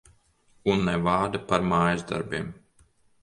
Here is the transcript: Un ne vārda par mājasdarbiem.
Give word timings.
Un 0.75 0.79
ne 0.87 0.95
vārda 1.07 1.41
par 1.51 1.67
mājasdarbiem. 1.73 2.49